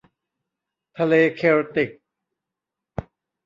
[0.97, 1.91] ทะเลเคลติก